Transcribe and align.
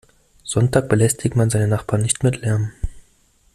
Sonntags 0.43 0.87
belästigt 0.89 1.35
man 1.35 1.51
seine 1.51 1.67
Nachbarn 1.67 2.01
nicht 2.01 2.23
mit 2.23 2.41
Lärm. 2.41 2.71